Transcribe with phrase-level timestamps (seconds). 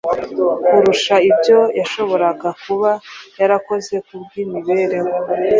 [0.67, 2.91] kurusha ibyo yashoboraga kuba
[3.39, 5.27] yarakoze kubw’imibereho ye